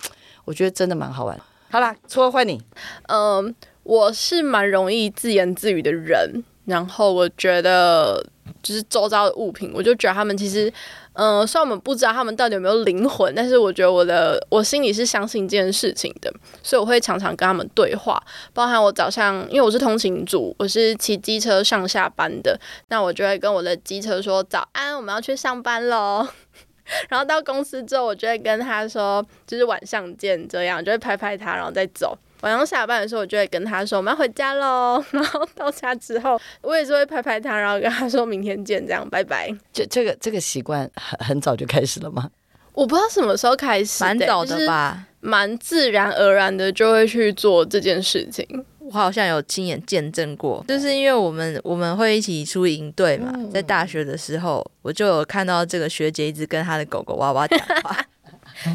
[0.45, 1.41] 我觉得真的蛮好玩。
[1.71, 2.61] 好啦，错坏你。
[3.09, 8.25] 嗯，我是蛮容易自言自语的人，然后我觉得
[8.63, 10.73] 就是周遭的物品，我就觉得他们其实。
[11.15, 18.23] 嗯，虽然我们不知道他们到底有没有灵魂，但是我觉得我的我心里是相信这件事情的，所以我会常常跟他们对话。
[18.55, 26.27] 包含我早上，因为我是通勤族，我是骑机车上下班的，那我就会跟我的机车说早安，我们要去上班喽。
[27.11, 32.17] 然后到公司之后，我就会跟他说，就是晚上见，这样就会拍拍他，然后再走。
[32.43, 35.03] 晚上下班的时候，我就会跟他说我们要回家喽。
[35.13, 39.51] 然后到家之后，我也是会拍拍他，然后跟他说明天见，这样拜拜。
[39.73, 42.31] 这这个这个习惯很很早就开始了吗？
[42.73, 48.47] 我不知道什么时候开始，蛮早的吧，蛮自然而然的就会去做这件事情。
[48.79, 58.05] 我好像有亲眼见证过，就是因为我们我们会一起出营队嘛，在大学的时候，我就有看到这个学姐一直跟她的狗狗娃娃讲话。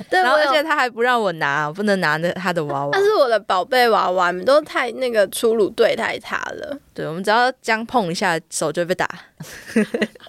[0.09, 2.89] 对，然后而且他还不让我拿，我不能拿那他的娃娃。
[2.91, 6.77] 但是我的宝贝娃娃，你们都太那个粗鲁对待他了。
[6.93, 9.09] 对，我们只要这样碰一下，手就会被打。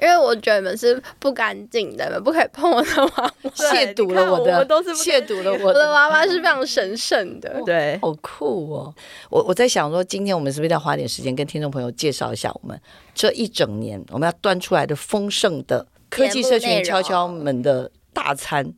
[0.02, 5.64] 因为我觉得你们是不干净的，你们不可以碰我的娃娃， 亵渎了我的，我，我都是亵渎了我的。
[5.66, 7.54] 我的娃娃是非常神圣的。
[7.64, 8.94] 对，好酷哦！
[9.30, 12.78] 我我在想说，今天我们是不是要花点时间跟听众朋友介绍一下我们
[13.14, 18.74] 这一整年我们要端出来的丰盛的科技社群敲敲门的大餐？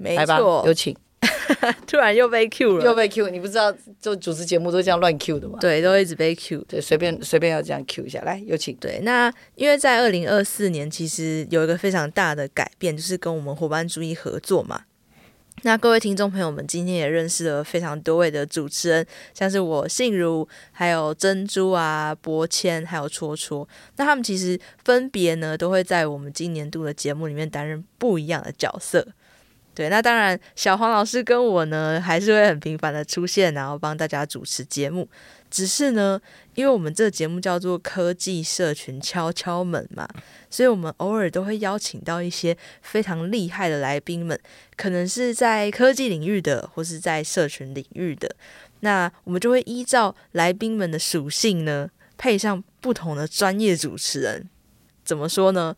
[0.00, 0.96] 没错，有请。
[1.86, 5.58] 突然又被 Q 了，又被 Q，你不知道做主持节目都这样乱 Q 的吗？
[5.60, 8.74] 对，都一直被 Q，对，随便随便要这样 Q 一下，来有请。
[8.76, 14.82] 对，那因为在二零二四年，其实有一个非常大的改变，就是跟我们伙伴主义合作嘛。
[15.62, 23.68] 那各位听众朋友们，今天也认识了非常多位的主持人，像是我信如，还有珍珠啊、博谦，还有戳戳。
[23.96, 29.06] 那他们其实分别呢，都会在我们今年度的节目里面担任不一样的角色。
[29.74, 35.08] 对，那当然，小黄老师跟我呢，还是会很频繁的出现，然后帮大家主持节目。
[35.48, 36.20] 只是呢，
[36.54, 40.08] 因为我们这个节目叫做科技社群敲敲门嘛，
[40.48, 44.38] 所以我们偶尔都会邀请到一些非常厉害的来宾们，
[44.76, 48.36] 可能是在科技领域的，或是在社群领域的。
[48.80, 54.48] 那我们就会依照来宾们的属性呢，配上不同的专业主持人。
[55.04, 55.74] 怎么说呢？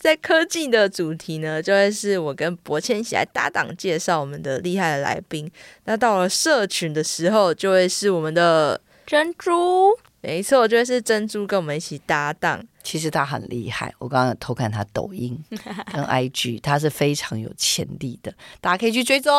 [0.00, 5.48] 在科技的主题呢，就会是我跟博谦一起来搭档介绍我们的厉害的来宾。
[5.84, 8.80] 那到了社群的时候，就会是我们的。
[9.06, 12.64] 珍珠，没错，就会是珍珠跟我们一起搭档。
[12.84, 19.32] 其实他很厉害，我刚刚偷看他抖音 跟 IG，他是非常有潜力的，大家可以去追踪。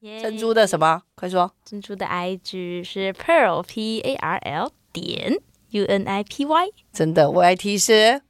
[0.00, 0.20] Yeah.
[0.20, 1.02] 珍珠的什么？
[1.14, 1.52] 快说！
[1.64, 5.38] 珍珠的 IG 是 Pearl P A R L 点
[5.70, 6.66] U N I P Y。
[6.92, 8.20] 真的，YT 是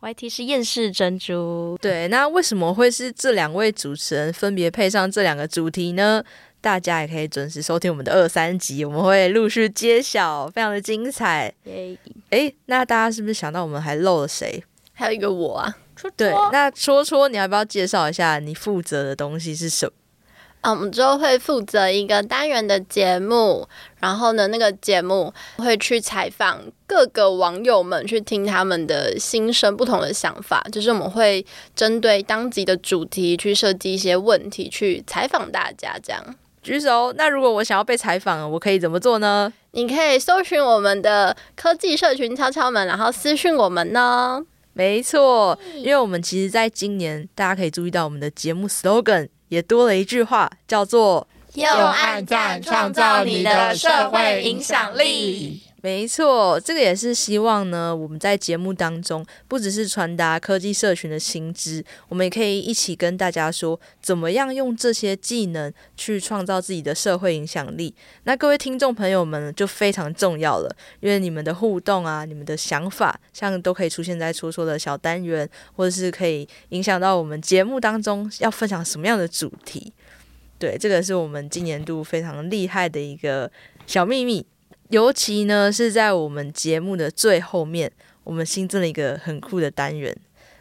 [0.00, 1.76] YT 是厌世珍珠。
[1.80, 6.22] 对，那为什么会是这两位主持人分别配上这两个主题呢？
[6.60, 11.52] 大家也可以准时收听我们的二三集，我们会陆续揭晓，非常的精彩。
[12.30, 14.62] 哎那大家是不是想到我们还漏了谁？
[14.92, 16.14] 还有一个我啊，戳戳。
[16.16, 19.92] 对，那戳戳，你要不要介绍一下你负责的东西是什么？
[20.68, 23.66] 啊，我们之后会负责一个单元的节目，
[24.00, 30.62] 然后呢，那个节目会去采访各个网友们，去听他们的心声、不同的想法。
[30.70, 31.44] 就是我们会
[31.74, 36.22] 针对当集的主题去设计一些问题，去采访大家，这样。
[36.62, 37.14] 举手。
[37.16, 39.50] 那如果我想要被采访，我可以怎么做呢？
[39.70, 44.44] 你可以搜寻我们的科技社群敲敲门，然后私讯我们呢。
[44.74, 55.62] 没错，因为我们其实在今年，大家可以注意到我们的节目 slogan 也多了一句话，叫做“用爱赞创造你的社会影响力”。
[55.88, 57.96] 没错，这个也是希望呢。
[57.96, 67.94] 我们在节目当中，不只是传达科技社群的新知，我们也可以一起跟大家说，怎么样用这些技能去创造自己的社会影响力。
[68.24, 79.90] 那各位听众朋友们就非常重要了，因为你们的互动啊，你们的想法，像都可以出现在戳戳的小单元，或者是可以影响到我们节目当中要分享什么样的主题。
[80.58, 83.50] 对，这个是我们今年度非常厉害的一个
[83.86, 84.44] 小秘密。
[84.88, 87.90] 尤其呢，是在我们节目的最后面，
[88.24, 90.16] 我们新增了一个很酷的单元。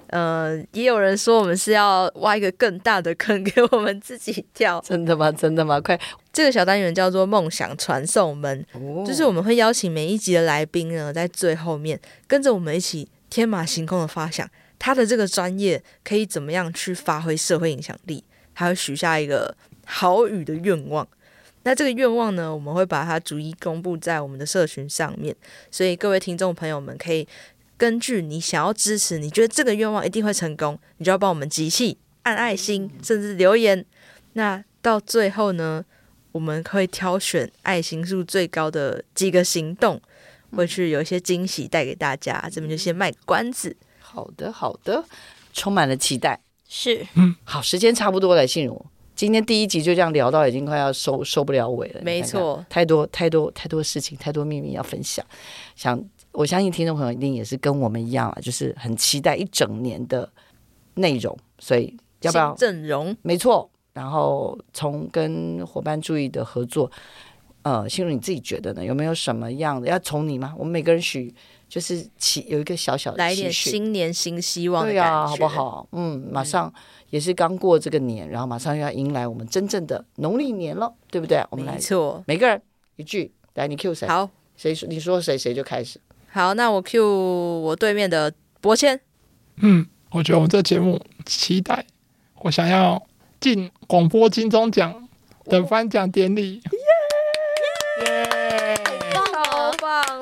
[0.07, 4.81] 呃，也有人说我们是要挖一个更大的坑给我们自己跳。
[4.87, 5.29] 真的吗？
[5.31, 5.81] 真的吗？
[5.81, 5.99] 快！
[6.31, 14.49] 这个小单元叫做“梦想传送门”，哦、就是我们会邀请每一集的来宾呢，在最后面跟着我们一起天马行空的发想，
[14.79, 18.23] 他的这个专业可以怎么样去发挥社会影响力，
[18.53, 19.53] 还会许下一个
[19.85, 21.05] 好语的愿望。
[21.67, 25.35] 那这个愿望呢，我们会把它逐一公布在我们的社群上面，
[25.69, 27.27] 所以各位听众朋友们可以
[27.75, 33.85] 根据你想要支持，你觉得这个愿望一定会成功，你就要帮我们集气、按爱心，甚至留言。
[34.31, 35.83] 那到最后呢，
[36.31, 40.01] 我们会挑选爱心数最高的几个行动，
[40.55, 42.47] 会去有一些惊喜带给大家。
[42.49, 43.75] 这边就先卖个关子。
[43.99, 45.03] 好的，好的，
[45.51, 46.39] 充满了期待。
[46.69, 48.85] 是，嗯，好，时间差不多了，信如。
[49.17, 52.01] 今天第一集就这样聊到，已经快要收收不了尾了。
[52.03, 55.25] 没错，太多太多太多事情，太多秘密要分享。
[55.75, 55.99] 想
[56.31, 60.29] 我相信听众朋友一定也是跟我们一样啊，就是很期待一整年的
[60.93, 61.35] 内容。
[61.57, 63.17] 所以要不要阵容？
[63.23, 63.67] 没错。
[63.93, 66.91] 然后从跟伙伴注意的合作，
[67.63, 68.85] 呃，心如你自己觉得呢？
[68.85, 70.53] 有没有什么样的要从你吗？
[70.55, 71.33] 我们每个人许
[71.69, 75.87] 就是起有一个小小的来一点新年新希望的对啊，好不好？
[75.91, 76.67] 嗯，马上。
[76.75, 81.41] 嗯也是刚过这个年，然后马上又要迎来我们真正的农历年了，对不对？
[81.49, 82.61] 我们来，没错，每个人
[82.97, 84.05] 一句，来，你 Q 谁？
[84.09, 84.89] 好，谁说？
[84.89, 86.01] 你说谁，谁就开始。
[86.29, 87.01] 好，那我 Q
[87.61, 88.99] 我对面的博谦。
[89.61, 91.85] 嗯，我觉得我们这节目期待，
[92.41, 93.01] 我想要
[93.39, 95.07] 进广播金钟奖
[95.45, 96.61] 的颁奖典礼。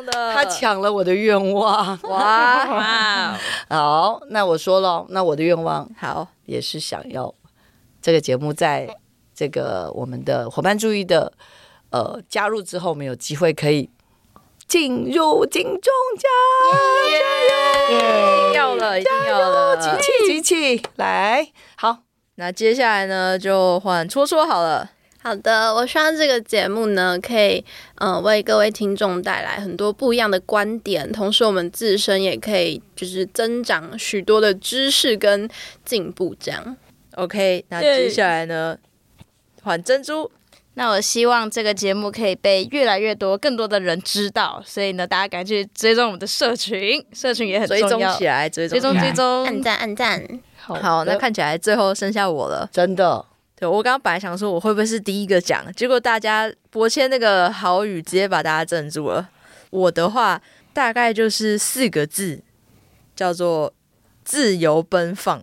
[0.04, 3.40] 他抢了我的愿望，哇 哇！
[3.70, 7.34] 好，那我说了，那我的愿望好也是想要
[8.02, 8.88] 这个节目在
[9.34, 11.34] 这个我们的伙伴注意的
[11.90, 13.90] 呃加入之后，我们有机会可以
[14.68, 15.82] 进入金钟
[16.18, 16.32] 奖，
[17.12, 18.54] 加油！
[18.54, 20.84] 要了，一定要了，集气集气！
[20.96, 22.00] 来，好，
[22.36, 24.90] 那接下来呢就换戳戳好了。
[25.26, 27.58] 好的，我希望这个节目呢，可以
[27.96, 35.50] 嗯、呃、为各位听众带来很多不一样的观点，同时我们自身也可以就是增长许多的知识跟
[35.84, 36.36] 进步。
[36.40, 36.78] 这样
[37.16, 38.78] ，OK，那接下来呢，
[39.64, 40.30] 换珍珠。
[40.76, 50.24] 那我希望这个节目可以被越来越多、更多的人知道，所以呢，大家赶紧去追踪我们的社群，社群也很重要，追踪起来，追踪追踪追踪，按赞按赞。
[50.56, 53.26] 好，好，那看起来最后剩下我了，真的。
[53.58, 59.30] 对，我刚刚本来想说我会不会是第一个讲，结果大家博谦那个好语直接把大家镇住了。
[59.70, 60.42] 我的话
[60.74, 62.42] 大概就是四个字，
[63.16, 63.74] 叫做。
[64.28, 65.40] 自由奔放，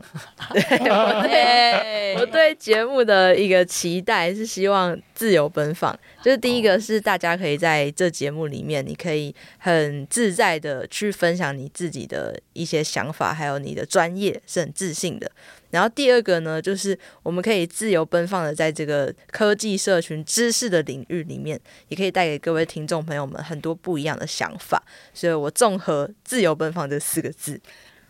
[0.53, 0.61] 对，
[0.91, 5.97] 我 对我对节目的一个期待是希望自由奔放。
[6.21, 15.31] 就是第一个是大家可以在这节目里面，你可以很自在的去分享你自己的一些想法，还有你的专业是很自信的。
[15.73, 24.81] 然后第二个呢，就是我们可以自由奔放的在这个科技社群知识的领域里面，也可以带给各位听众朋友们很多不一样的想法。
[25.13, 27.61] 所以我综合“自由奔放”这四个字。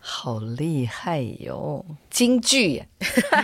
[0.05, 1.85] 好厉害哟！
[2.09, 2.83] 京剧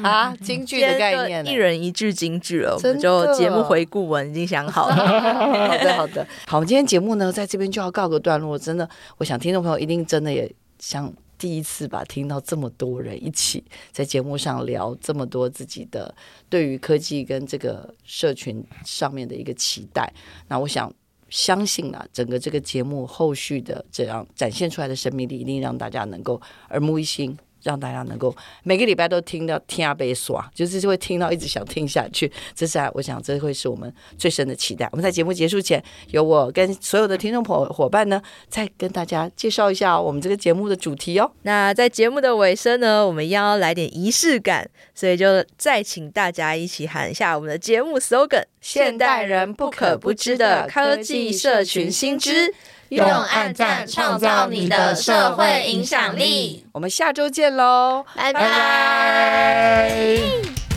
[0.03, 2.75] 啊，京剧的概念，一人一句京剧了。
[2.75, 4.95] 我们就节目回顾文已经想好了。
[5.69, 6.27] 好的，好的。
[6.45, 8.59] 好，我们今天节目呢，在这边就要告个段落。
[8.59, 11.09] 真的，我想听众朋友一定真的也像
[11.39, 16.13] 第一次吧，听到这么多人一起在节目上聊这么多自己的
[16.49, 20.13] 对于科技跟这个社群上面的一个期待。
[20.47, 20.93] 那我想。
[21.31, 27.37] 相信啊，整个这个节目后续的这样展现出来的生命力，一定让大家能够耳目一新。
[27.63, 32.31] 让大家能够每个礼拜都听到听阿贝耍，就是会听到一直想听下去。
[32.55, 34.87] 这是啊，我想这会是我们最深的期待。
[34.91, 41.31] 我们在节目结束前，由我跟所有的听众朋友伙伴呢，再跟大家介绍一下我们这个节目的主题哦。
[41.43, 52.53] 那在节目的尾声呢，我们要来点仪式感，所以就再请大家一起喊一下我们的节目 slogan：现代人不可不知的科技社群新知。
[52.89, 56.65] 用暗赞创造你的社会影响力。
[56.71, 59.89] 我们下周见喽，拜拜。
[60.17, 60.68] 嗯